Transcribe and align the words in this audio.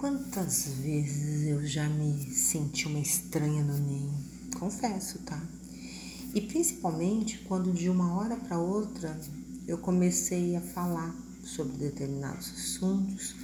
Quantas 0.00 0.64
vezes 0.78 1.46
eu 1.46 1.66
já 1.66 1.86
me 1.86 2.18
senti 2.32 2.88
uma 2.88 2.98
estranha 2.98 3.62
no 3.62 3.76
ninho? 3.76 4.14
Confesso, 4.58 5.18
tá? 5.18 5.38
E 6.34 6.40
principalmente 6.40 7.40
quando 7.40 7.70
de 7.70 7.90
uma 7.90 8.16
hora 8.16 8.34
para 8.34 8.58
outra 8.58 9.20
eu 9.68 9.76
comecei 9.76 10.56
a 10.56 10.60
falar 10.62 11.14
sobre 11.44 11.76
determinados 11.76 12.50
assuntos 12.50 13.34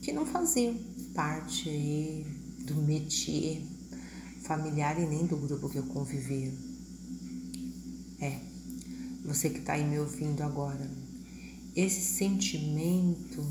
que 0.00 0.14
não 0.14 0.24
faziam 0.24 0.74
parte 1.14 1.68
aí 1.68 2.26
do 2.60 2.76
métier 2.76 3.60
familiar 4.44 4.98
e 4.98 5.04
nem 5.04 5.26
do 5.26 5.36
grupo 5.36 5.68
que 5.68 5.76
eu 5.76 5.84
convivia. 5.84 6.54
É, 8.18 8.40
você 9.26 9.50
que 9.50 9.58
está 9.58 9.74
aí 9.74 9.84
me 9.84 9.98
ouvindo 9.98 10.40
agora, 10.40 10.90
esse 11.76 12.00
sentimento 12.00 13.46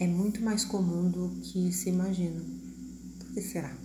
é 0.00 0.06
muito 0.06 0.42
mais 0.42 0.64
comum 0.64 1.10
do 1.10 1.28
que 1.42 1.70
se 1.70 1.90
imagina. 1.90 2.40
Por 3.18 3.34
que 3.34 3.42
será? 3.42 3.76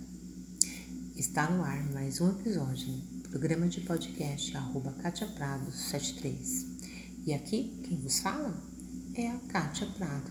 Está 1.14 1.50
no 1.50 1.62
ar 1.62 1.92
mais 1.92 2.22
um 2.22 2.30
episódio 2.30 2.88
programa 3.30 3.68
de 3.68 3.82
podcast 3.82 4.56
arroba 4.56 4.92
Kátia 4.92 5.26
Prado 5.26 5.70
73. 5.70 6.66
E 7.26 7.34
aqui 7.34 7.82
quem 7.84 7.98
vos 7.98 8.20
fala 8.20 8.58
é 9.14 9.28
a 9.28 9.36
Kátia 9.40 9.86
Prado, 9.88 10.30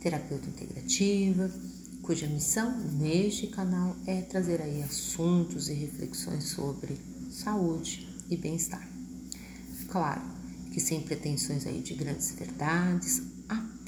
terapeuta 0.00 0.48
integrativa, 0.48 1.52
cuja 2.00 2.28
missão 2.28 2.78
neste 2.92 3.48
canal 3.48 3.96
é 4.06 4.22
trazer 4.22 4.62
aí 4.62 4.84
assuntos 4.84 5.68
e 5.68 5.72
reflexões 5.72 6.44
sobre 6.44 6.96
saúde 7.28 8.08
e 8.30 8.36
bem-estar. 8.36 8.88
Claro 9.88 10.22
que 10.72 10.78
sem 10.78 11.00
pretensões 11.00 11.66
aí 11.66 11.80
de 11.80 11.94
grandes 11.94 12.30
verdades, 12.30 13.20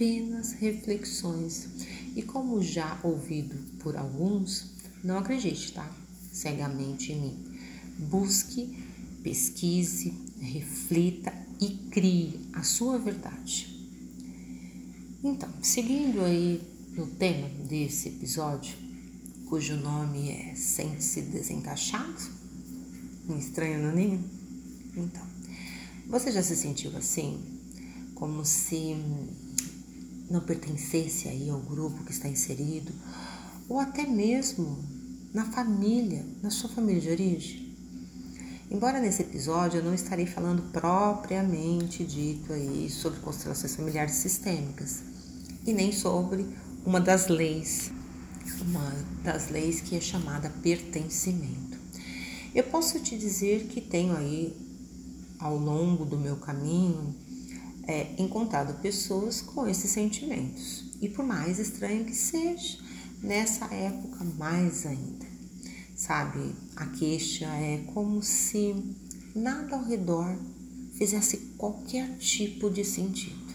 apenas 0.00 0.52
reflexões. 0.52 1.68
E 2.16 2.22
como 2.22 2.62
já 2.62 2.98
ouvido 3.02 3.54
por 3.80 3.98
alguns, 3.98 4.70
não 5.04 5.18
acredite, 5.18 5.74
tá? 5.74 5.94
Cegamente 6.32 7.12
em 7.12 7.20
mim. 7.20 7.58
Busque, 7.98 8.82
pesquise, 9.22 10.14
reflita 10.40 11.30
e 11.60 11.68
crie 11.90 12.40
a 12.54 12.62
sua 12.62 12.98
verdade. 12.98 13.68
Então, 15.22 15.52
seguindo 15.60 16.24
aí 16.24 16.62
no 16.96 17.06
tema 17.06 17.46
desse 17.68 18.08
episódio, 18.08 18.74
cujo 19.50 19.76
nome 19.76 20.30
é 20.30 20.54
Sente-se 20.54 21.20
Desencaixado? 21.20 22.40
Um 23.28 23.36
estranho 23.36 23.94
ninho? 23.94 24.24
Então, 24.96 25.26
você 26.08 26.32
já 26.32 26.42
se 26.42 26.56
sentiu 26.56 26.96
assim? 26.96 27.38
Como 28.14 28.46
se 28.46 28.96
não 30.30 30.40
pertencesse 30.40 31.28
aí 31.28 31.50
ao 31.50 31.60
grupo 31.60 32.04
que 32.04 32.12
está 32.12 32.28
inserido, 32.28 32.92
ou 33.68 33.78
até 33.80 34.06
mesmo 34.06 34.78
na 35.34 35.44
família, 35.44 36.24
na 36.42 36.50
sua 36.50 36.70
família 36.70 37.00
de 37.00 37.10
origem? 37.10 37.70
Embora 38.70 39.00
nesse 39.00 39.22
episódio 39.22 39.78
eu 39.78 39.84
não 39.84 39.92
estarei 39.92 40.26
falando 40.26 40.62
propriamente 40.70 42.04
dito 42.04 42.52
aí 42.52 42.88
sobre 42.88 43.18
constelações 43.18 43.74
familiares 43.74 44.14
sistêmicas 44.14 45.02
e 45.66 45.72
nem 45.72 45.90
sobre 45.90 46.46
uma 46.86 47.00
das 47.00 47.26
leis, 47.26 47.90
uma 48.62 48.94
das 49.24 49.50
leis 49.50 49.80
que 49.80 49.96
é 49.96 50.00
chamada 50.00 50.48
pertencimento. 50.62 51.76
Eu 52.54 52.64
posso 52.64 53.00
te 53.00 53.18
dizer 53.18 53.64
que 53.64 53.80
tenho 53.80 54.16
aí 54.16 54.56
ao 55.38 55.56
longo 55.56 56.04
do 56.04 56.16
meu 56.16 56.36
caminho 56.36 57.14
é, 57.90 58.14
encontrado 58.18 58.80
pessoas 58.80 59.40
com 59.40 59.66
esses 59.66 59.90
sentimentos. 59.90 60.84
E 61.00 61.08
por 61.08 61.24
mais 61.24 61.58
estranho 61.58 62.04
que 62.04 62.14
seja, 62.14 62.78
nessa 63.20 63.66
época 63.74 64.24
mais 64.38 64.86
ainda. 64.86 65.26
Sabe, 65.96 66.54
a 66.76 66.86
queixa 66.86 67.46
é 67.46 67.84
como 67.92 68.22
se 68.22 68.74
nada 69.34 69.74
ao 69.74 69.84
redor 69.84 70.38
fizesse 70.94 71.36
qualquer 71.58 72.16
tipo 72.18 72.70
de 72.70 72.84
sentido. 72.84 73.50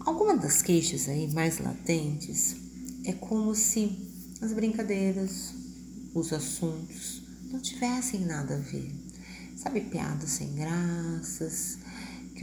Algumas 0.00 0.40
das 0.40 0.60
queixas 0.60 1.08
aí 1.08 1.32
mais 1.32 1.58
latentes 1.58 2.56
é 3.04 3.12
como 3.12 3.54
se 3.54 3.90
as 4.42 4.52
brincadeiras, 4.52 5.54
os 6.14 6.32
assuntos 6.32 7.22
não 7.50 7.58
tivessem 7.58 8.20
nada 8.20 8.54
a 8.54 8.58
ver 8.58 9.04
sabe, 9.64 9.80
piadas 9.80 10.30
sem 10.30 10.54
graças, 10.54 11.78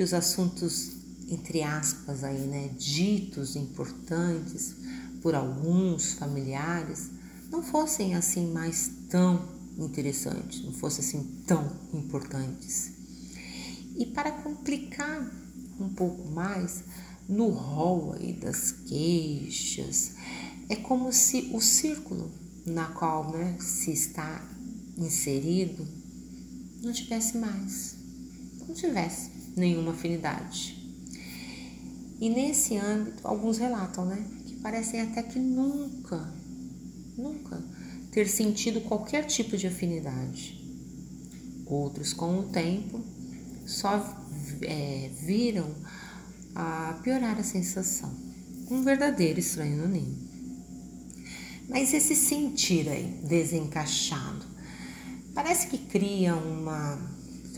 que 0.02 0.04
os 0.04 0.16
assuntos, 0.16 0.94
entre 1.30 1.62
aspas, 1.62 2.24
aí, 2.24 2.40
né, 2.48 2.70
ditos 2.70 3.56
importantes 3.56 4.76
por 5.22 5.36
alguns 5.36 6.14
familiares, 6.14 7.12
não 7.52 7.62
fossem 7.62 8.16
assim 8.16 8.52
mais 8.52 8.90
tão 9.08 9.48
interessantes, 9.78 10.66
não 10.66 10.74
fossem 10.74 11.06
assim 11.06 11.44
tão 11.46 11.72
importantes. 11.94 12.94
E 13.96 14.08
para 14.08 14.32
complicar 14.32 15.32
um 15.80 15.90
pouco 15.90 16.28
mais, 16.32 16.84
no 17.30 17.50
rol 17.50 18.14
aí 18.14 18.34
das 18.34 18.72
queixas, 18.72 20.14
é 20.68 20.76
como 20.78 21.14
se 21.14 21.52
o 21.54 21.62
círculo 21.62 22.32
na 22.66 22.88
qual 22.88 23.32
né, 23.32 23.56
se 23.60 23.92
está 23.92 24.50
inserido 24.98 25.88
não 26.82 26.92
tivesse 26.92 27.38
mais, 27.38 27.96
não 28.68 28.74
tivesse 28.74 29.41
nenhuma 29.56 29.92
afinidade. 29.92 30.78
E 32.20 32.30
nesse 32.30 32.78
âmbito, 32.78 33.28
alguns 33.28 33.58
relatam, 33.58 34.06
né, 34.06 34.24
que 34.46 34.56
parecem 34.58 35.02
até 35.02 35.24
que 35.24 35.40
nunca, 35.40 36.34
nunca 37.18 37.64
ter 38.12 38.28
sentido 38.28 38.82
qualquer 38.82 39.26
tipo 39.26 39.58
de 39.58 39.68
afinidade. 39.68 40.60
Outros, 41.66 42.14
com 42.14 42.40
o 42.40 42.44
tempo, 42.44 43.02
só 43.66 44.18
é, 44.62 45.10
viram 45.26 45.74
a 46.54 47.00
piorar 47.04 47.40
a 47.40 47.44
sensação. 47.44 48.14
Um 48.70 48.84
verdadeiro 48.84 49.40
estranho 49.40 49.78
no 49.78 49.88
ninho. 49.88 50.30
Mas 51.70 51.94
esse 51.94 52.16
sentir 52.16 52.90
aí, 52.90 53.22
desencaixado, 53.24 54.52
Parece 55.34 55.68
que 55.68 55.78
cria 55.78 56.36
uma, 56.36 57.00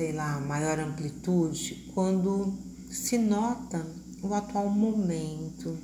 sei 0.04 0.12
lá, 0.12 0.38
maior 0.42 0.78
amplitude 0.82 1.90
quando 1.94 2.54
se 2.92 3.18
nota 3.18 3.88
o 4.22 4.34
atual 4.34 4.70
momento, 4.70 5.78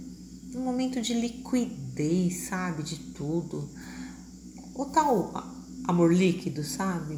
um 0.54 0.60
momento 0.60 1.02
de 1.02 1.14
liquidez, 1.14 2.50
sabe, 2.50 2.84
de 2.84 2.98
tudo. 3.14 3.70
O 4.76 4.84
tal 4.88 5.32
amor 5.86 6.14
líquido, 6.14 6.66
sabe? 6.66 7.18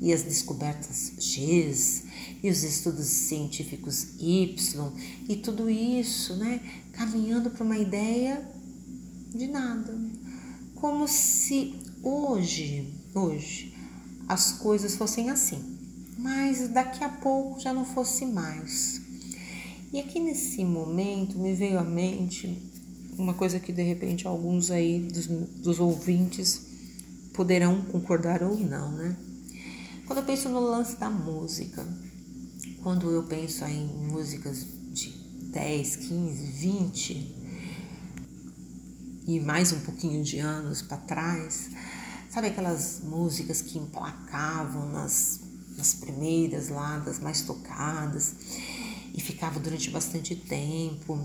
E 0.00 0.10
as 0.10 0.22
descobertas 0.22 1.12
X, 1.18 2.04
e 2.42 2.48
os 2.48 2.62
estudos 2.62 3.08
científicos 3.08 4.14
Y, 4.18 4.90
e 5.28 5.36
tudo 5.36 5.68
isso, 5.68 6.36
né, 6.36 6.62
caminhando 6.92 7.50
para 7.50 7.62
uma 7.62 7.76
ideia 7.76 8.42
de 9.34 9.48
nada. 9.48 9.94
Como 10.76 11.06
se 11.06 11.74
hoje, 12.02 12.90
hoje, 13.14 13.76
as 14.26 14.52
coisas 14.52 14.96
fossem 14.96 15.28
assim, 15.28 15.71
mas 16.18 16.68
daqui 16.68 17.02
a 17.02 17.08
pouco 17.08 17.60
já 17.60 17.72
não 17.72 17.84
fosse 17.84 18.26
mais. 18.26 19.00
E 19.92 20.00
aqui 20.00 20.20
nesse 20.20 20.64
momento 20.64 21.38
me 21.38 21.54
veio 21.54 21.78
à 21.78 21.84
mente 21.84 22.70
uma 23.18 23.34
coisa 23.34 23.60
que 23.60 23.72
de 23.72 23.82
repente 23.82 24.26
alguns 24.26 24.70
aí 24.70 25.00
dos, 25.00 25.26
dos 25.26 25.80
ouvintes 25.80 26.62
poderão 27.34 27.82
concordar 27.82 28.42
ou 28.42 28.58
não, 28.58 28.92
né? 28.92 29.16
Quando 30.06 30.18
eu 30.18 30.24
penso 30.24 30.48
no 30.48 30.60
lance 30.60 30.96
da 30.96 31.10
música, 31.10 31.86
quando 32.82 33.10
eu 33.10 33.22
penso 33.24 33.64
em 33.64 33.86
músicas 33.86 34.66
de 34.92 35.10
10, 35.50 35.96
15, 35.96 36.46
20 36.46 37.36
e 39.26 39.40
mais 39.40 39.72
um 39.72 39.80
pouquinho 39.80 40.22
de 40.24 40.38
anos 40.38 40.82
para 40.82 40.96
trás, 40.96 41.70
Sabe 42.32 42.46
aquelas 42.46 43.02
músicas 43.04 43.60
que 43.60 43.76
emplacavam 43.76 44.88
nas, 44.88 45.41
nas 45.76 45.94
primeiras 45.94 46.68
lá, 46.68 46.98
das 46.98 47.18
mais 47.18 47.42
tocadas, 47.42 48.34
e 49.14 49.20
ficava 49.20 49.60
durante 49.60 49.90
bastante 49.90 50.34
tempo. 50.34 51.18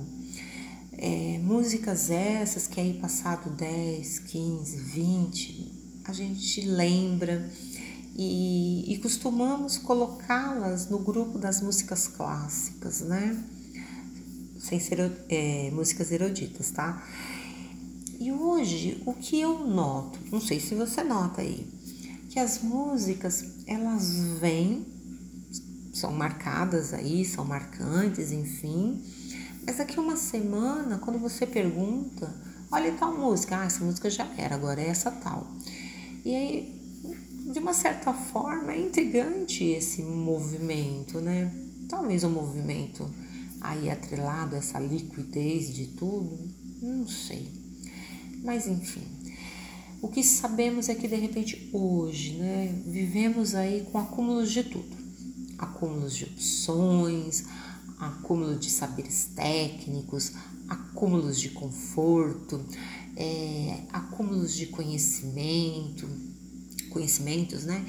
É, 0.94 1.40
músicas 1.44 2.10
essas 2.10 2.68
que 2.68 2.80
aí 2.80 2.94
passado 2.96 3.50
10, 3.52 4.20
15, 4.20 4.78
20, 4.78 5.72
a 6.06 6.14
gente 6.14 6.62
lembra 6.62 7.50
e, 8.16 8.94
e 8.94 8.98
costumamos 8.98 9.78
colocá-las 9.78 10.90
no 10.90 10.98
grupo 10.98 11.38
das 11.38 11.62
músicas 11.62 12.08
clássicas, 12.08 13.02
né? 13.02 13.38
Sem 14.60 14.80
ser 14.80 15.12
é, 15.30 15.70
músicas 15.72 16.12
eruditas, 16.12 16.72
tá? 16.72 17.06
E 18.20 18.32
hoje, 18.32 19.04
o 19.06 19.14
que 19.14 19.40
eu 19.40 19.68
noto, 19.68 20.20
não 20.32 20.42
sei 20.42 20.60
se 20.60 20.74
você 20.74 21.04
nota 21.04 21.42
aí, 21.42 21.68
que 22.30 22.40
as 22.40 22.62
músicas, 22.62 23.44
elas 23.66 24.18
vêm, 24.40 24.86
são 25.94 26.12
marcadas 26.12 26.94
aí, 26.94 27.26
são 27.26 27.44
marcantes, 27.44 28.32
enfim, 28.32 29.02
Mas 29.66 29.78
daqui 29.78 30.00
uma 30.00 30.16
semana, 30.16 30.98
quando 30.98 31.20
você 31.20 31.46
pergunta, 31.46 32.34
olha 32.72 32.94
tal 32.94 33.18
música, 33.18 33.60
ah, 33.60 33.66
essa 33.66 33.84
música 33.84 34.10
já 34.10 34.26
era, 34.38 34.56
agora 34.56 34.82
é 34.82 34.88
essa 34.88 35.12
tal. 35.12 35.48
E 36.24 36.36
aí, 36.36 36.82
de 37.52 37.60
uma 37.60 37.74
certa 37.74 38.14
forma, 38.14 38.72
é 38.72 38.80
intrigante 38.80 39.64
esse 39.64 40.02
movimento, 40.04 41.20
né? 41.20 41.52
Talvez 41.90 42.24
um 42.24 42.30
movimento 42.30 43.10
aí 43.60 43.90
atrelado 43.90 44.56
essa 44.56 44.80
liquidez 44.80 45.74
de 45.74 45.88
tudo, 45.88 46.38
não 46.82 47.08
sei. 47.08 47.52
Mas 48.44 48.68
enfim, 48.68 49.04
o 50.02 50.08
que 50.08 50.24
sabemos 50.24 50.90
é 50.90 50.96
que 50.96 51.08
de 51.08 51.16
repente 51.16 51.70
hoje, 51.74 52.34
né, 52.34 52.82
vivemos 52.86 53.56
aí 53.56 53.88
com 53.92 53.98
acúmulos 53.98 54.52
de 54.52 54.64
tudo. 54.64 54.96
Acúmulos 55.58 56.16
de 56.16 56.26
opções, 56.26 57.46
acúmulo 57.98 58.56
de 58.56 58.70
saberes 58.70 59.30
técnicos, 59.36 60.34
acúmulos 60.70 61.40
de 61.40 61.50
conforto, 61.50 62.64
é, 63.16 63.82
acúmulos 63.92 64.54
de 64.54 64.68
conhecimento, 64.68 66.08
conhecimentos, 66.92 67.64
né? 67.64 67.84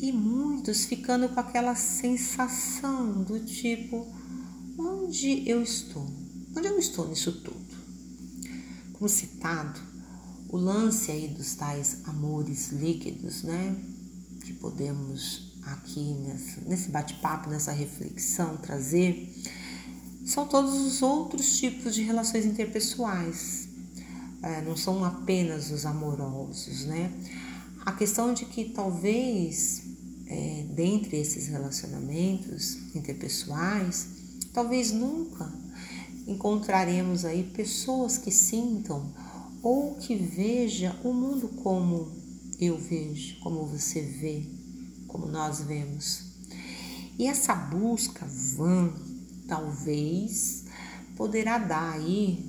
E 0.00 0.10
muitos 0.10 0.84
ficando 0.84 1.28
com 1.28 1.38
aquela 1.38 1.76
sensação 1.76 3.22
do 3.22 3.38
tipo, 3.38 4.12
onde 4.76 5.48
eu 5.48 5.62
estou? 5.62 6.10
Onde 6.56 6.66
eu 6.66 6.78
estou 6.78 7.08
nisso 7.08 7.40
tudo? 7.40 7.62
Como 8.92 9.08
citado, 9.08 9.80
o 10.52 10.58
lance 10.58 11.10
aí 11.10 11.28
dos 11.28 11.54
tais 11.54 12.02
amores 12.04 12.70
líquidos, 12.70 13.42
né? 13.42 13.74
Que 14.44 14.52
podemos 14.52 15.50
aqui 15.62 16.14
nesse 16.66 16.90
bate-papo, 16.90 17.48
nessa 17.48 17.72
reflexão 17.72 18.58
trazer, 18.58 19.32
são 20.26 20.46
todos 20.46 20.74
os 20.74 21.00
outros 21.00 21.56
tipos 21.58 21.94
de 21.94 22.02
relações 22.02 22.44
interpessoais. 22.44 23.68
É, 24.42 24.60
não 24.60 24.76
são 24.76 25.02
apenas 25.04 25.70
os 25.70 25.86
amorosos, 25.86 26.84
né? 26.84 27.10
A 27.86 27.92
questão 27.92 28.34
de 28.34 28.44
que 28.44 28.66
talvez 28.66 29.82
é, 30.26 30.66
dentre 30.74 31.16
esses 31.16 31.46
relacionamentos 31.46 32.76
interpessoais, 32.94 34.08
talvez 34.52 34.92
nunca 34.92 35.50
encontraremos 36.26 37.24
aí 37.24 37.42
pessoas 37.42 38.18
que 38.18 38.30
sintam 38.30 39.12
ou 39.62 39.94
que 39.94 40.16
veja 40.16 40.96
o 41.04 41.12
mundo 41.12 41.48
como 41.62 42.10
eu 42.58 42.76
vejo, 42.76 43.38
como 43.40 43.66
você 43.66 44.00
vê, 44.00 44.44
como 45.06 45.26
nós 45.26 45.60
vemos. 45.62 46.32
E 47.18 47.26
essa 47.26 47.54
busca 47.54 48.26
vã, 48.56 48.92
talvez, 49.46 50.64
poderá 51.16 51.58
dar 51.58 51.92
aí 51.92 52.44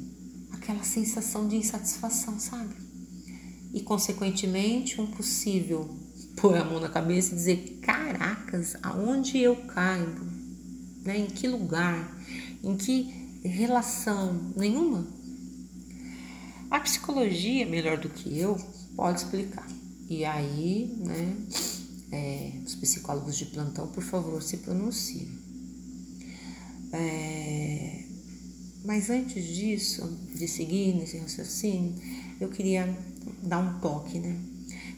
aquela 0.51 0.83
sensação 0.83 1.47
de 1.47 1.57
insatisfação, 1.57 2.39
sabe? 2.39 2.73
E, 3.73 3.81
consequentemente, 3.81 4.99
um 5.01 5.07
possível 5.07 5.89
pôr 6.37 6.55
a 6.57 6.63
mão 6.63 6.79
na 6.79 6.89
cabeça 6.89 7.33
e 7.33 7.35
dizer: 7.35 7.79
caracas, 7.81 8.75
aonde 8.81 9.37
eu 9.37 9.55
caibo? 9.67 10.25
Né? 11.03 11.19
Em 11.19 11.27
que 11.27 11.47
lugar? 11.47 12.15
Em 12.63 12.77
que 12.77 13.03
relação? 13.43 14.53
Nenhuma? 14.55 15.05
A 16.73 16.79
psicologia, 16.79 17.67
melhor 17.67 17.99
do 17.99 18.09
que 18.09 18.35
eu, 18.35 18.59
pode 18.95 19.19
explicar. 19.19 19.67
E 20.09 20.25
aí, 20.25 20.91
né, 21.05 21.37
é, 22.11 22.51
os 22.65 22.73
psicólogos 22.73 23.37
de 23.37 23.45
plantão, 23.45 23.89
por 23.89 24.01
favor, 24.01 24.41
se 24.41 24.57
pronunciem. 24.57 25.27
É, 26.91 28.05
mas 28.83 29.11
antes 29.11 29.45
disso, 29.45 30.17
de 30.33 30.47
seguir 30.47 30.95
nesse 30.95 31.19
raciocínio, 31.19 31.93
eu 32.41 32.49
queria 32.49 32.97
dar 33.43 33.59
um 33.59 33.79
toque, 33.79 34.17
né? 34.17 34.35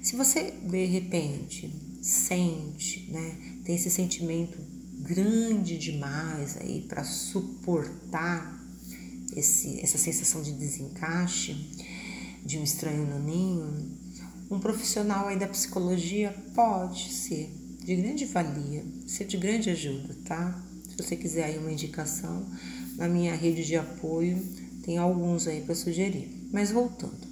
Se 0.02 0.16
você 0.16 0.52
de 0.52 0.86
repente 0.86 1.70
sente, 2.02 3.12
né, 3.12 3.60
tem 3.66 3.76
esse 3.76 3.92
sentimento 3.92 4.58
grande 5.02 5.78
demais 5.78 6.56
aí 6.56 6.86
para 6.88 7.04
suportar 7.04 8.65
esse, 9.36 9.80
essa 9.82 9.98
sensação 9.98 10.42
de 10.42 10.52
desencaixe 10.54 11.54
de 12.46 12.58
um 12.58 12.64
estranho 12.64 13.06
no 13.06 13.20
ninho, 13.20 13.98
um 14.50 14.60
profissional 14.60 15.28
aí 15.28 15.38
da 15.38 15.48
psicologia 15.48 16.36
pode 16.54 17.12
ser 17.12 17.52
de 17.84 17.96
grande 17.96 18.26
valia, 18.26 18.86
ser 19.08 19.26
de 19.26 19.38
grande 19.38 19.70
ajuda, 19.70 20.16
tá? 20.26 20.64
Se 20.90 21.04
você 21.04 21.16
quiser 21.16 21.46
aí 21.46 21.58
uma 21.58 21.72
indicação, 21.72 22.46
na 22.96 23.08
minha 23.08 23.36
rede 23.36 23.66
de 23.66 23.76
apoio 23.76 24.42
tem 24.84 24.98
alguns 24.98 25.48
aí 25.48 25.62
para 25.62 25.76
sugerir. 25.76 26.48
Mas 26.52 26.72
voltando. 26.72 27.28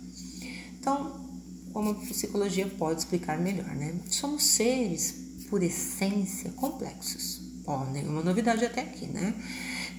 Então, 0.79 1.23
como 1.71 1.91
a 1.91 1.95
psicologia 1.95 2.67
pode 2.67 2.99
explicar 2.99 3.39
melhor, 3.39 3.75
né? 3.75 3.95
Somos 4.09 4.43
seres, 4.43 5.15
por 5.49 5.63
essência, 5.63 6.51
complexos. 6.51 7.41
Ó, 7.65 7.85
nenhuma 7.85 8.21
novidade 8.21 8.65
até 8.65 8.81
aqui, 8.81 9.05
né? 9.05 9.33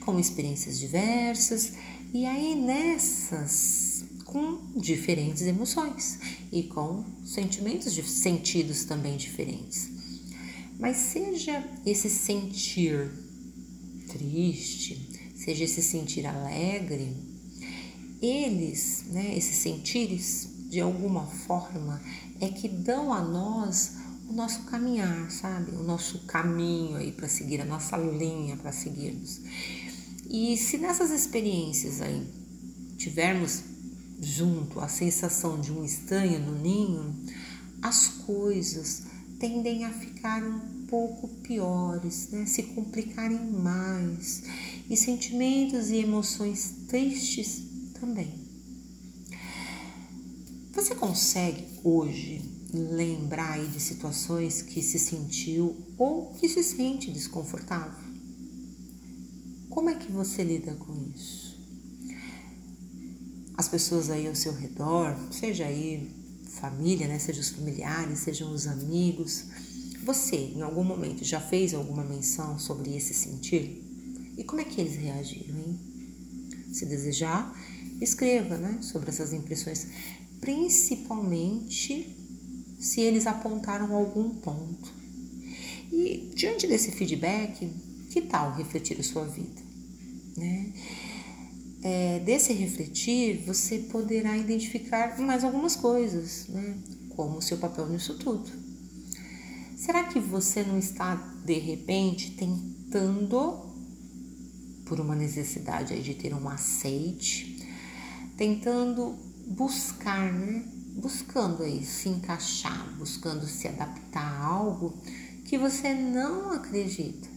Com 0.05 0.19
experiências 0.19 0.79
diversas 0.79 1.73
e 2.15 2.25
aí 2.27 2.55
nessas, 2.55 4.05
com 4.25 4.71
diferentes 4.77 5.43
emoções 5.43 6.21
e 6.53 6.63
com 6.63 7.05
sentimentos, 7.25 7.93
sentidos 8.09 8.85
também 8.85 9.17
diferentes. 9.17 9.91
Mas 10.79 10.97
seja 10.97 11.69
esse 11.85 12.09
sentir 12.09 13.11
triste, 14.07 15.33
seja 15.35 15.65
esse 15.65 15.83
sentir 15.83 16.25
alegre, 16.25 17.17
eles, 18.23 19.07
né, 19.09 19.37
esses 19.37 19.57
sentires, 19.57 20.49
de 20.71 20.81
alguma 20.81 21.27
forma, 21.27 22.01
é 22.41 22.49
que 22.49 22.69
dão 22.69 23.13
a 23.13 23.23
nós 23.23 23.97
o 24.29 24.33
nosso 24.33 24.63
caminhar, 24.67 25.31
sabe? 25.33 25.73
O 25.73 25.83
nosso 25.83 26.21
caminho 26.27 26.97
aí 26.97 27.11
para 27.11 27.27
seguir, 27.27 27.61
a 27.61 27.65
nossa 27.65 27.97
linha 27.97 28.57
para 28.57 28.71
seguirmos. 28.71 29.41
E 30.37 30.57
se 30.57 30.79
nessas 30.79 31.13
experiências 31.13 32.01
aí 32.01 32.27
tivermos 32.97 33.63
junto 34.21 34.81
a 34.81 34.89
sensação 34.89 35.61
de 35.61 35.71
um 35.71 35.85
estranho 35.85 36.41
no 36.41 36.61
ninho, 36.61 37.15
as 37.81 38.09
coisas 38.09 39.05
tendem 39.39 39.85
a 39.85 39.93
ficar 39.93 40.43
um 40.43 40.87
pouco 40.89 41.29
piores, 41.29 42.31
né? 42.33 42.47
se 42.47 42.65
complicarem 42.65 43.39
mais, 43.53 44.43
e 44.91 44.97
sentimentos 44.97 45.91
e 45.91 45.99
emoções 45.99 46.79
tristes 46.89 47.63
também. 48.01 48.35
Você 50.73 50.97
consegue 50.97 51.65
hoje 51.85 52.43
lembrar 52.73 53.65
de 53.65 53.79
situações 53.79 54.63
que 54.63 54.83
se 54.83 54.99
sentiu 54.99 55.77
ou 55.97 56.35
que 56.35 56.49
se 56.49 56.65
sente 56.65 57.13
desconfortável? 57.13 58.04
Como 59.75 59.91
é 59.91 59.97
que 59.97 60.13
você 60.13 60.45
lida 60.45 60.73
com 60.77 60.95
isso? 61.13 61.59
As 63.59 63.67
pessoas 63.67 64.09
aí 64.09 64.29
ao 64.29 64.35
seu 64.37 64.53
redor, 64.55 65.19
seja 65.33 65.67
aí 65.67 66.09
família, 66.47 67.09
né, 67.09 67.19
seja 67.19 67.41
os 67.41 67.51
familiares, 67.51 68.21
sejam 68.21 68.53
os 68.53 68.69
amigos, 68.69 69.47
você 70.05 70.37
em 70.37 70.63
algum 70.63 70.85
momento 70.85 71.25
já 71.25 71.41
fez 71.41 71.75
alguma 71.75 72.05
menção 72.05 72.57
sobre 72.57 72.97
esse 72.97 73.13
sentir? 73.13 73.83
E 74.39 74.45
como 74.45 74.61
é 74.61 74.65
que 74.65 74.81
eles 74.81 74.95
reagiram, 74.95 75.59
hein? 75.59 75.81
Se 76.73 76.87
desejar, 76.87 77.53
escreva, 78.01 78.57
né, 78.57 78.79
sobre 78.81 79.11
essas 79.11 79.33
impressões, 79.33 79.89
principalmente 80.41 82.17
se 82.79 83.01
eles 83.01 83.27
apontaram 83.27 83.93
algum 83.93 84.31
ponto. 84.37 84.95
E 85.93 86.31
diante 86.33 86.69
desse 86.69 86.93
feedback, 86.93 87.69
que 88.15 88.23
tal 88.23 88.55
refletir 88.55 89.01
a 89.01 89.03
sua 89.03 89.25
vida? 89.25 89.61
Né? 90.37 90.73
É, 91.83 92.21
desse 92.21 92.53
refletir, 92.53 93.43
você 93.45 93.79
poderá 93.79 94.37
identificar 94.37 95.19
mais 95.19 95.43
algumas 95.43 95.75
coisas, 95.75 96.47
né? 96.47 96.79
como 97.17 97.39
o 97.39 97.43
seu 97.43 97.59
papel 97.59 97.89
nisso 97.89 98.17
tudo. 98.17 98.49
Será 99.77 100.05
que 100.05 100.21
você 100.21 100.63
não 100.63 100.79
está, 100.79 101.17
de 101.45 101.59
repente, 101.59 102.31
tentando, 102.31 103.75
por 104.87 105.01
uma 105.01 105.17
necessidade 105.17 106.01
de 106.01 106.15
ter 106.15 106.33
um 106.33 106.49
aceite, 106.49 107.67
tentando 108.37 109.17
buscar, 109.49 110.33
né? 110.33 110.65
buscando 110.95 111.65
aí 111.65 111.85
se 111.85 112.09
encaixar, 112.09 112.95
buscando 112.97 113.45
se 113.49 113.67
adaptar 113.67 114.23
a 114.23 114.47
algo 114.47 114.95
que 115.45 115.59
você 115.59 115.93
não 115.93 116.53
acredita? 116.53 117.34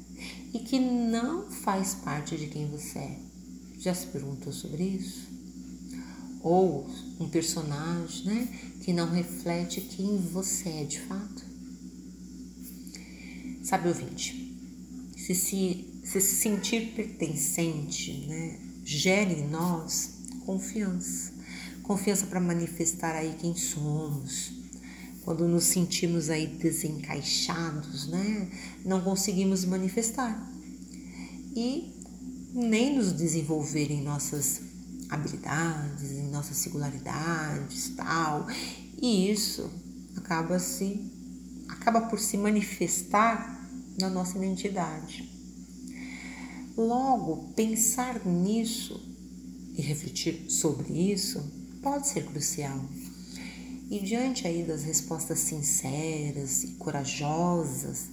E 0.54 0.60
que 0.60 0.80
não 0.80 1.50
faz 1.50 1.94
parte 1.94 2.38
de 2.38 2.48
quem 2.48 2.68
você 2.68 3.00
é. 3.00 3.20
Já 3.80 3.94
se 3.94 4.08
perguntou 4.08 4.52
sobre 4.52 4.84
isso? 4.84 5.28
Ou 6.42 6.90
um 7.20 7.30
personagem 7.30 8.26
né, 8.26 8.48
que 8.82 8.94
não 8.94 9.10
reflete 9.10 9.82
quem 9.82 10.18
você 10.18 10.70
é 10.70 10.84
de 10.84 11.00
fato? 11.02 11.46
Sabe, 13.64 13.90
ouvinte, 13.90 14.56
se 15.16 15.36
se, 15.36 15.86
se 16.04 16.22
sentir 16.22 16.94
pertencente, 16.96 18.26
né, 18.28 18.60
gere 18.84 19.34
em 19.34 19.50
nós 19.50 20.18
confiança. 20.46 21.34
Confiança 21.84 22.26
para 22.28 22.40
manifestar 22.40 23.14
aí 23.16 23.36
quem 23.38 23.54
somos. 23.56 24.57
Quando 25.28 25.46
nos 25.46 25.66
sentimos 25.66 26.30
aí 26.30 26.48
desencaixados, 26.48 28.08
né? 28.08 28.50
Não 28.86 29.02
conseguimos 29.02 29.66
manifestar. 29.66 30.50
E 31.54 31.94
nem 32.54 32.96
nos 32.96 33.12
desenvolver 33.12 33.92
em 33.92 34.02
nossas 34.02 34.62
habilidades, 35.10 36.12
em 36.14 36.30
nossas 36.30 36.56
singularidades, 36.56 37.90
tal. 37.98 38.48
E 39.02 39.30
isso 39.30 39.70
acaba 40.16 40.60
se 40.60 41.12
acaba 41.68 42.08
por 42.08 42.20
se 42.20 42.38
manifestar 42.38 43.70
na 44.00 44.10
nossa 44.10 44.38
identidade. 44.38 45.30
Logo, 46.78 47.52
pensar 47.54 48.26
nisso 48.26 48.98
e 49.76 49.82
refletir 49.82 50.50
sobre 50.50 51.12
isso 51.12 51.44
pode 51.84 52.08
ser 52.08 52.26
crucial. 52.28 52.80
E 53.90 54.00
diante 54.00 54.46
aí 54.46 54.64
das 54.64 54.84
respostas 54.84 55.40
sinceras 55.40 56.64
e 56.64 56.68
corajosas, 56.74 58.10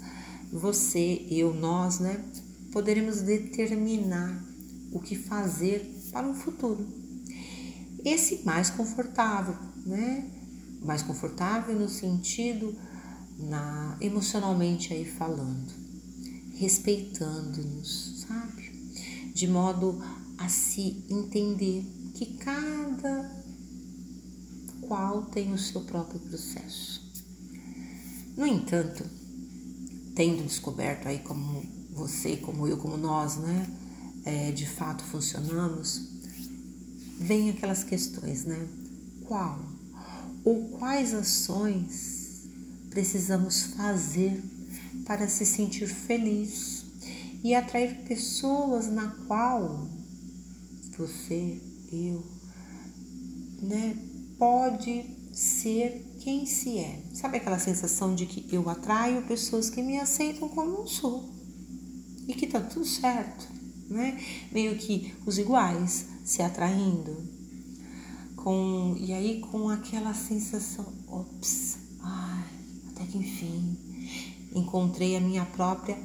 você, 0.52 1.26
eu, 1.28 1.52
nós, 1.52 1.99
né, 1.99 2.25
poderemos 2.73 3.21
determinar 3.21 4.45
o 4.93 5.00
que 5.00 5.16
fazer 5.16 6.00
para 6.12 6.26
um 6.28 6.35
futuro. 6.35 6.87
Esse 8.04 8.45
mais 8.45 8.71
confortável, 8.71 9.57
né? 9.85 10.31
Mais 10.81 11.02
confortável 11.02 11.75
no 11.75 11.88
sentido 11.88 12.76
na 13.38 13.97
emocionalmente 14.00 14.93
aí 14.93 15.04
falando, 15.04 15.73
respeitando-nos, 16.54 18.25
sabe? 18.28 18.71
De 19.35 19.49
modo 19.49 20.00
a 20.38 20.49
se 20.49 21.04
entender 21.11 21.85
que 22.14 22.26
cada 22.37 23.44
qual 24.87 25.23
tem 25.23 25.53
o 25.53 25.59
seu 25.59 25.83
próprio 25.83 26.21
processo. 26.21 27.03
No 28.37 28.47
entanto, 28.47 29.05
tendo 30.14 30.45
descoberto 30.45 31.07
aí 31.07 31.19
como 31.21 31.64
você, 31.91 32.37
como 32.37 32.67
eu, 32.67 32.76
como 32.76 32.97
nós, 32.97 33.37
né, 33.37 33.67
é, 34.25 34.53
de 34.53 34.67
fato 34.67 35.05
funcionamos, 35.05 36.09
vem 37.21 37.50
aquelas 37.50 37.85
questões, 37.85 38.45
né? 38.45 38.69
Qual 39.26 39.75
ou 40.45 40.69
quais 40.79 41.14
ações 41.14 42.47
precisamos 42.91 43.62
fazer 43.62 44.43
para 45.07 45.26
se 45.26 45.47
sentir 45.47 45.87
feliz 45.87 46.85
e 47.43 47.55
atrair 47.55 48.05
pessoas 48.07 48.87
na 48.88 49.09
qual 49.26 49.88
você, 50.97 51.61
eu, 51.91 52.25
né, 53.62 53.97
pode 54.38 55.05
ser 55.33 56.17
quem 56.21 56.47
se 56.47 56.79
é. 56.79 57.03
Sabe 57.12 57.38
aquela 57.38 57.59
sensação 57.59 58.14
de 58.14 58.26
que 58.26 58.47
eu 58.55 58.69
atraio 58.69 59.23
pessoas 59.23 59.69
que 59.69 59.83
me 59.83 59.99
aceitam 59.99 60.49
como 60.49 60.79
eu 60.79 60.87
sou 60.87 61.29
e 62.26 62.35
que 62.35 62.47
tá 62.47 62.61
tudo 62.61 62.85
certo, 62.85 63.47
né? 63.88 64.19
Meio 64.53 64.76
que 64.76 65.14
os 65.26 65.38
iguais 65.38 66.07
se 66.25 66.43
atraindo 66.43 67.17
com 68.37 68.97
e 68.99 69.12
aí 69.12 69.41
com 69.41 69.69
aquela 69.69 70.14
sensação, 70.14 70.87
ops, 71.09 71.79
ai, 72.00 72.45
até 72.91 73.05
que 73.07 73.19
enfim 73.19 73.76
encontrei 74.55 75.17
a 75.17 75.21
minha 75.21 75.45
própria 75.45 75.99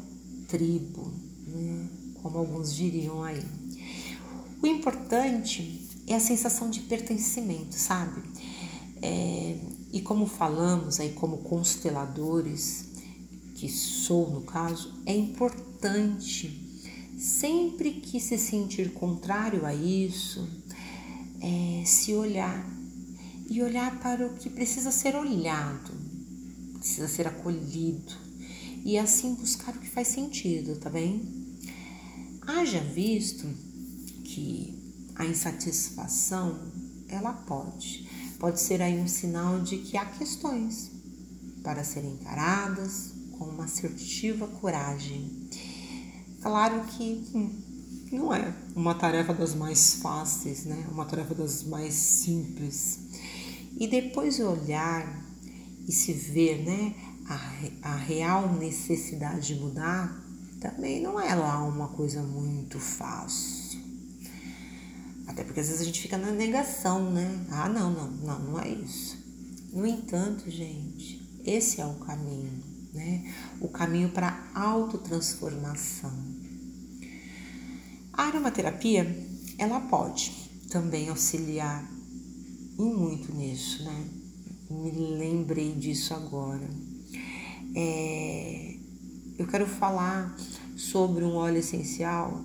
tribo, 0.48 1.14
né? 1.48 1.88
como 2.22 2.40
alguns 2.40 2.76
diriam 2.76 3.24
aí. 3.24 3.44
O 4.62 4.68
importante 4.68 5.79
é 6.10 6.16
a 6.16 6.20
sensação 6.20 6.70
de 6.70 6.82
pertencimento, 6.82 7.76
sabe? 7.76 8.22
É, 9.02 9.58
e 9.94 10.02
como 10.02 10.26
falamos 10.26 11.00
aí 11.00 11.14
como 11.14 11.38
consteladores, 11.38 12.90
que 13.56 13.70
sou 13.70 14.30
no 14.30 14.42
caso, 14.42 14.94
é 15.06 15.16
importante 15.16 16.68
sempre 17.18 17.92
que 17.92 18.20
se 18.20 18.38
sentir 18.38 18.94
contrário 18.94 19.66
a 19.66 19.74
isso, 19.74 20.48
é, 21.42 21.84
se 21.86 22.14
olhar 22.14 22.66
e 23.50 23.62
olhar 23.62 24.00
para 24.00 24.26
o 24.26 24.34
que 24.36 24.50
precisa 24.50 24.92
ser 24.92 25.16
olhado, 25.16 25.92
precisa 26.78 27.08
ser 27.08 27.28
acolhido 27.28 28.14
e 28.86 28.98
assim 28.98 29.36
buscar 29.36 29.76
o 29.76 29.80
que 29.80 29.90
faz 29.90 30.08
sentido, 30.08 30.78
tá 30.78 30.90
bem? 30.90 31.22
Haja 32.42 32.80
visto 32.80 33.48
que 34.24 34.79
a 35.20 35.26
insatisfação 35.26 36.58
ela 37.10 37.34
pode, 37.34 38.10
pode 38.40 38.62
ser 38.62 38.82
aí 38.82 38.98
um 38.98 39.08
sinal 39.08 39.60
de 39.60 39.80
que 39.80 39.98
há 39.98 40.06
questões 40.06 40.92
para 41.62 41.84
serem 41.84 42.14
encaradas 42.14 43.14
com 43.38 43.44
uma 43.44 43.66
assertiva 43.66 44.48
coragem. 44.48 45.50
Claro 46.42 46.86
que 46.86 47.30
hum, 47.36 48.08
não 48.14 48.34
é 48.34 48.56
uma 48.74 48.96
tarefa 48.96 49.34
das 49.34 49.54
mais 49.54 49.96
fáceis, 49.96 50.64
né? 50.64 50.88
Uma 50.90 51.04
tarefa 51.04 51.36
das 51.36 51.64
mais 51.64 51.94
simples. 51.94 53.00
E 53.78 53.88
depois 53.88 54.40
olhar 54.40 55.26
e 55.86 55.92
se 55.92 56.14
ver, 56.14 56.64
né, 56.64 56.96
a, 57.84 57.90
a 57.92 57.96
real 57.98 58.54
necessidade 58.54 59.48
de 59.48 59.60
mudar, 59.60 60.24
também 60.62 61.02
não 61.02 61.20
é 61.20 61.36
lá 61.36 61.62
uma 61.64 61.90
coisa 61.90 62.22
muito 62.24 62.80
fácil. 62.80 63.59
Até 65.30 65.44
porque 65.44 65.60
às 65.60 65.68
vezes 65.68 65.84
a 65.84 65.86
gente 65.86 66.02
fica 66.02 66.18
na 66.18 66.32
negação, 66.32 67.12
né? 67.12 67.46
Ah, 67.52 67.70
não, 67.70 67.92
não, 67.92 68.10
não, 68.10 68.40
não 68.40 68.60
é 68.60 68.68
isso. 68.68 69.16
No 69.72 69.86
entanto, 69.86 70.50
gente, 70.50 71.22
esse 71.46 71.80
é 71.80 71.86
o 71.86 71.94
caminho, 72.00 72.52
né? 72.92 73.32
O 73.62 73.68
caminho 73.68 74.10
para 74.10 74.50
autotransformação. 74.56 76.12
A 78.12 78.24
aromaterapia, 78.24 79.06
ela 79.60 79.80
pode 79.82 80.34
também 80.72 81.10
auxiliar 81.10 81.88
e 82.80 82.82
muito 82.82 83.32
nisso, 83.32 83.84
né? 83.84 84.10
me 84.68 84.92
lembrei 84.92 85.74
disso 85.74 86.12
agora. 86.14 86.68
É, 87.76 88.76
eu 89.38 89.46
quero 89.46 89.68
falar 89.68 90.36
sobre 90.76 91.24
um 91.24 91.36
óleo 91.36 91.58
essencial 91.58 92.44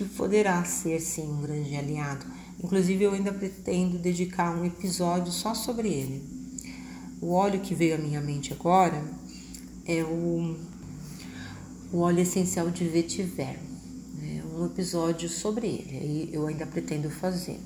que 0.00 0.08
poderá 0.08 0.64
ser 0.64 0.98
sim 0.98 1.28
um 1.30 1.42
grande 1.42 1.76
aliado. 1.76 2.24
Inclusive, 2.64 3.04
eu 3.04 3.12
ainda 3.12 3.34
pretendo 3.34 3.98
dedicar 3.98 4.58
um 4.58 4.64
episódio 4.64 5.30
só 5.30 5.52
sobre 5.52 5.90
ele. 5.90 6.24
O 7.20 7.32
óleo 7.32 7.60
que 7.60 7.74
veio 7.74 7.96
à 7.96 7.98
minha 7.98 8.18
mente 8.18 8.50
agora 8.50 9.04
é 9.84 10.02
o, 10.02 10.56
o 11.92 11.98
óleo 11.98 12.20
essencial 12.20 12.70
de 12.70 12.88
vetiver. 12.88 13.58
É 14.22 14.42
um 14.56 14.64
episódio 14.64 15.28
sobre 15.28 15.66
ele, 15.66 16.30
eu 16.32 16.46
ainda 16.46 16.66
pretendo 16.66 17.10
fazer. 17.10 17.60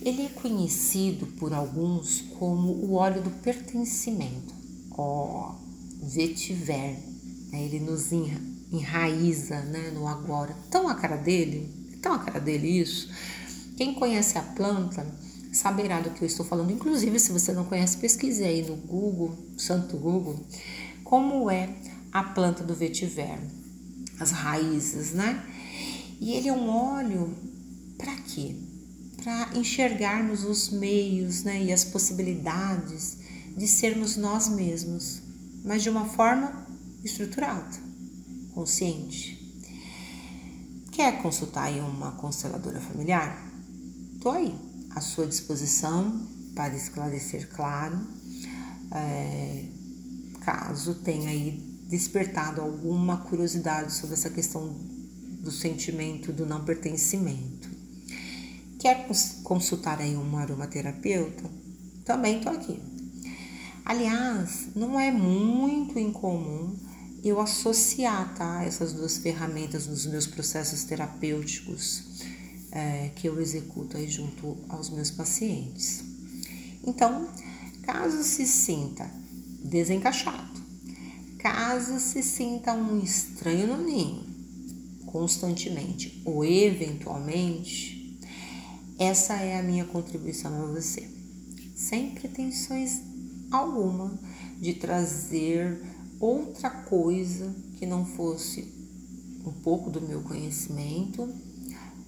Ele 0.00 0.22
é 0.22 0.28
conhecido 0.28 1.26
por 1.26 1.52
alguns 1.52 2.20
como 2.38 2.68
o 2.68 2.92
óleo 2.92 3.20
do 3.20 3.30
pertencimento, 3.30 4.54
ó, 4.92 5.56
vetiver. 6.02 7.00
Né? 7.50 7.64
Ele 7.64 7.80
nos 7.80 8.12
enraiza 8.72 9.60
né, 9.60 9.90
no 9.94 10.08
agora. 10.08 10.56
Tão 10.70 10.88
a 10.88 10.94
cara 10.94 11.16
dele, 11.16 11.98
tão 12.00 12.14
a 12.14 12.18
cara 12.18 12.40
dele 12.40 12.80
isso. 12.80 13.10
Quem 13.76 13.94
conhece 13.94 14.38
a 14.38 14.42
planta 14.42 15.06
saberá 15.52 16.00
do 16.00 16.10
que 16.10 16.22
eu 16.22 16.26
estou 16.26 16.44
falando. 16.44 16.72
Inclusive, 16.72 17.20
se 17.20 17.30
você 17.30 17.52
não 17.52 17.64
conhece, 17.64 17.98
pesquise 17.98 18.42
aí 18.42 18.66
no 18.66 18.76
Google, 18.76 19.36
Santo 19.56 19.96
Google, 19.96 20.44
como 21.04 21.50
é 21.50 21.68
a 22.10 22.22
planta 22.22 22.64
do 22.64 22.74
vetiver, 22.74 23.38
as 24.18 24.30
raízes, 24.30 25.12
né? 25.12 25.44
E 26.20 26.32
ele 26.32 26.48
é 26.48 26.52
um 26.52 26.68
óleo 26.68 27.36
para 27.98 28.14
quê? 28.16 28.56
para 29.22 29.50
enxergarmos 29.54 30.44
os 30.44 30.68
meios 30.70 31.44
né, 31.44 31.62
e 31.62 31.72
as 31.72 31.84
possibilidades 31.84 33.18
de 33.56 33.68
sermos 33.68 34.16
nós 34.16 34.48
mesmos, 34.48 35.22
mas 35.64 35.82
de 35.82 35.90
uma 35.90 36.06
forma 36.06 36.66
estruturada, 37.04 37.78
consciente. 38.54 39.40
Quer 40.92 41.22
consultar 41.22 41.64
aí 41.64 41.80
uma 41.80 42.12
consteladora 42.12 42.80
familiar? 42.80 43.50
Estou 44.14 44.32
aí 44.32 44.54
à 44.90 45.00
sua 45.00 45.26
disposição 45.26 46.28
para 46.54 46.76
esclarecer, 46.76 47.48
claro, 47.48 47.98
é, 48.90 49.64
caso 50.42 50.94
tenha 50.96 51.30
aí 51.30 51.72
despertado 51.88 52.60
alguma 52.60 53.18
curiosidade 53.18 53.92
sobre 53.92 54.14
essa 54.14 54.30
questão 54.30 54.68
do 55.40 55.50
sentimento 55.50 56.32
do 56.32 56.46
não 56.46 56.64
pertencimento. 56.64 57.68
Quer 58.78 59.06
consultar 59.42 60.00
aí 60.00 60.16
um 60.16 60.36
aromaterapeuta? 60.36 61.44
Também 62.04 62.38
estou 62.38 62.52
aqui. 62.52 62.80
Aliás, 63.84 64.68
não 64.74 64.98
é 64.98 65.10
muito 65.10 65.98
incomum 65.98 66.76
eu 67.24 67.40
associar 67.40 68.34
tá, 68.34 68.64
essas 68.64 68.92
duas 68.92 69.18
ferramentas 69.18 69.86
nos 69.86 70.06
meus 70.06 70.26
processos 70.26 70.84
terapêuticos 70.84 72.02
é, 72.72 73.10
que 73.14 73.28
eu 73.28 73.40
executo 73.40 73.96
aí 73.96 74.08
junto 74.08 74.56
aos 74.68 74.90
meus 74.90 75.10
pacientes. 75.10 76.02
Então, 76.84 77.28
caso 77.82 78.24
se 78.24 78.46
sinta 78.46 79.08
desencaixado, 79.62 80.60
caso 81.38 82.00
se 82.00 82.22
sinta 82.22 82.72
um 82.72 82.98
estranho 82.98 83.68
no 83.68 83.84
ninho, 83.84 84.24
constantemente 85.06 86.20
ou 86.24 86.44
eventualmente, 86.44 88.18
essa 88.98 89.34
é 89.34 89.58
a 89.58 89.62
minha 89.62 89.84
contribuição 89.84 90.62
a 90.62 90.66
você. 90.66 91.08
Sem 91.74 92.10
pretensões 92.10 93.00
alguma 93.50 94.18
de 94.60 94.74
trazer 94.74 95.80
outra 96.22 96.70
coisa 96.70 97.52
que 97.76 97.84
não 97.84 98.06
fosse 98.06 98.72
um 99.44 99.50
pouco 99.50 99.90
do 99.90 100.00
meu 100.00 100.22
conhecimento, 100.22 101.28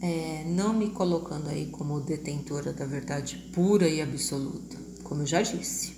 é, 0.00 0.44
não 0.46 0.72
me 0.72 0.90
colocando 0.90 1.48
aí 1.48 1.66
como 1.66 2.00
detentora 2.00 2.72
da 2.72 2.86
verdade 2.86 3.50
pura 3.52 3.88
e 3.88 4.00
absoluta, 4.00 4.76
como 5.02 5.22
eu 5.22 5.26
já 5.26 5.42
disse. 5.42 5.94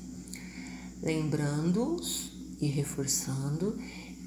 Lembrando 1.03 2.01
e 2.59 2.67
reforçando 2.67 3.77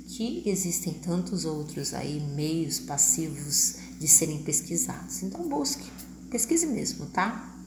que 0.05 0.43
existem 0.45 0.93
tantos 0.93 1.43
outros 1.45 1.93
aí 1.95 2.19
meios 2.19 2.79
passivos 2.79 3.75
de 3.99 4.07
serem 4.07 4.43
pesquisados. 4.43 5.23
Então 5.23 5.49
busque, 5.49 5.89
pesquise 6.29 6.67
mesmo, 6.67 7.07
tá? 7.07 7.57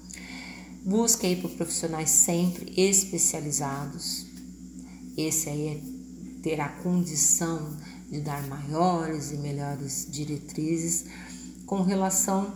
Busque 0.85 1.27
aí 1.27 1.35
por 1.35 1.51
profissionais 1.51 2.11
sempre 2.11 2.73
especializados. 2.81 4.27
Esse 5.17 5.49
aí 5.49 5.69
é 5.69 5.92
ter 6.43 6.61
a 6.61 6.69
condição 6.69 7.77
de 8.11 8.21
dar 8.21 8.47
maiores 8.47 9.31
e 9.33 9.37
melhores 9.37 10.07
diretrizes 10.11 11.07
com 11.65 11.83
relação 11.83 12.53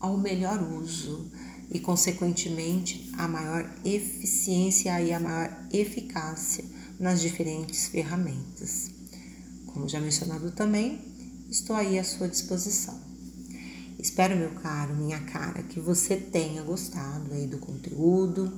ao 0.00 0.16
melhor 0.16 0.60
uso 0.62 1.30
e, 1.70 1.78
consequentemente, 1.78 3.10
a 3.16 3.28
maior 3.28 3.70
eficiência 3.84 5.00
e 5.00 5.12
a 5.12 5.20
maior 5.20 5.56
eficácia 5.72 6.64
nas 6.98 7.20
diferentes 7.20 7.88
ferramentas. 7.88 8.90
Como 9.66 9.88
já 9.88 10.00
mencionado 10.00 10.50
também, 10.50 11.00
estou 11.48 11.76
aí 11.76 11.98
à 11.98 12.04
sua 12.04 12.28
disposição. 12.28 12.98
Espero, 13.98 14.36
meu 14.36 14.50
caro, 14.50 14.94
minha 14.94 15.20
cara, 15.20 15.62
que 15.62 15.80
você 15.80 16.16
tenha 16.16 16.62
gostado 16.62 17.34
aí 17.34 17.46
do 17.46 17.58
conteúdo 17.58 18.52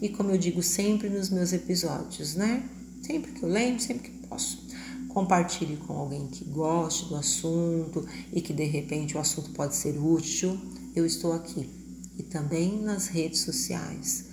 e 0.00 0.08
como 0.08 0.30
eu 0.30 0.38
digo 0.38 0.62
sempre 0.62 1.08
nos 1.08 1.30
meus 1.30 1.52
episódios, 1.52 2.34
né? 2.34 2.68
Sempre 3.06 3.30
que 3.30 3.44
eu 3.44 3.48
lembro, 3.48 3.80
sempre 3.80 4.10
que 4.10 4.26
posso. 4.26 4.66
Compartilhe 5.08 5.76
com 5.76 5.92
alguém 5.92 6.26
que 6.26 6.44
goste 6.44 7.08
do 7.08 7.14
assunto 7.14 8.04
e 8.32 8.40
que 8.40 8.52
de 8.52 8.64
repente 8.64 9.16
o 9.16 9.20
assunto 9.20 9.50
pode 9.50 9.76
ser 9.76 9.96
útil. 9.96 10.58
Eu 10.94 11.06
estou 11.06 11.32
aqui 11.32 11.70
e 12.18 12.24
também 12.24 12.82
nas 12.82 13.06
redes 13.06 13.42
sociais. 13.42 14.24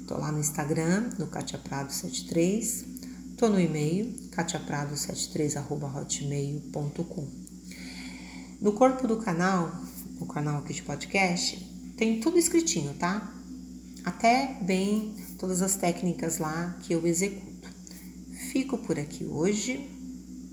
Estou 0.00 0.18
lá 0.18 0.30
no 0.30 0.38
Instagram, 0.38 1.10
no 1.18 1.26
Katia 1.26 1.58
Prado 1.58 1.92
73. 1.92 2.84
Estou 3.32 3.50
no 3.50 3.58
e-mail, 3.58 4.14
katiaprado73.hotmail.com. 4.30 7.28
No 8.60 8.72
corpo 8.74 9.08
do 9.08 9.16
canal, 9.16 9.72
no 10.20 10.26
canal 10.26 10.58
aqui 10.58 10.74
de 10.74 10.82
podcast, 10.82 11.58
tem 11.96 12.20
tudo 12.20 12.38
escritinho, 12.38 12.94
tá? 12.94 13.34
Até 14.04 14.58
bem 14.62 15.16
todas 15.38 15.60
as 15.60 15.74
técnicas 15.74 16.38
lá 16.38 16.78
que 16.82 16.92
eu 16.92 17.04
executo. 17.04 17.51
Fico 18.52 18.76
por 18.76 18.98
aqui 18.98 19.24
hoje. 19.24 19.88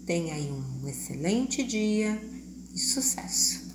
Tenha 0.06 0.34
aí 0.34 0.50
um 0.50 0.88
excelente 0.88 1.62
dia 1.62 2.18
e 2.74 2.80
sucesso! 2.80 3.69